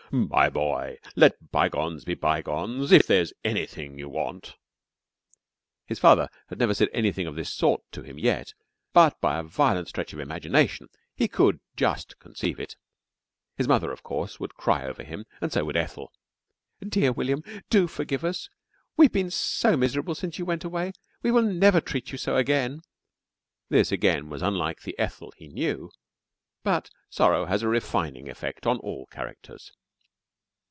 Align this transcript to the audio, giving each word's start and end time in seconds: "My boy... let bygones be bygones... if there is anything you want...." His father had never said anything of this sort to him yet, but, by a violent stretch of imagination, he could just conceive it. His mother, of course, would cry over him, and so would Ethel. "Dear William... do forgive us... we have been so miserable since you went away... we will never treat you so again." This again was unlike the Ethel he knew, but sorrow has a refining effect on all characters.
"My 0.13 0.49
boy... 0.49 0.97
let 1.15 1.53
bygones 1.53 2.03
be 2.03 2.15
bygones... 2.15 2.91
if 2.91 3.07
there 3.07 3.21
is 3.21 3.33
anything 3.45 3.97
you 3.97 4.09
want...." 4.09 4.57
His 5.85 5.99
father 5.99 6.27
had 6.47 6.59
never 6.59 6.73
said 6.73 6.89
anything 6.91 7.27
of 7.27 7.35
this 7.37 7.49
sort 7.49 7.81
to 7.93 8.01
him 8.01 8.19
yet, 8.19 8.53
but, 8.91 9.21
by 9.21 9.39
a 9.39 9.43
violent 9.43 9.87
stretch 9.87 10.11
of 10.11 10.19
imagination, 10.19 10.89
he 11.15 11.29
could 11.29 11.61
just 11.77 12.19
conceive 12.19 12.59
it. 12.59 12.75
His 13.55 13.69
mother, 13.69 13.89
of 13.93 14.03
course, 14.03 14.37
would 14.37 14.53
cry 14.55 14.83
over 14.85 15.01
him, 15.01 15.27
and 15.39 15.49
so 15.49 15.63
would 15.63 15.77
Ethel. 15.77 16.11
"Dear 16.85 17.13
William... 17.13 17.41
do 17.69 17.87
forgive 17.87 18.25
us... 18.25 18.49
we 18.97 19.05
have 19.05 19.13
been 19.13 19.31
so 19.31 19.77
miserable 19.77 20.13
since 20.13 20.37
you 20.37 20.43
went 20.43 20.65
away... 20.65 20.91
we 21.21 21.31
will 21.31 21.41
never 21.43 21.79
treat 21.79 22.11
you 22.11 22.17
so 22.17 22.35
again." 22.35 22.81
This 23.69 23.93
again 23.93 24.27
was 24.27 24.41
unlike 24.41 24.81
the 24.81 24.99
Ethel 24.99 25.31
he 25.37 25.47
knew, 25.47 25.89
but 26.63 26.89
sorrow 27.09 27.45
has 27.45 27.63
a 27.63 27.69
refining 27.69 28.27
effect 28.27 28.67
on 28.67 28.77
all 28.79 29.05
characters. 29.05 29.71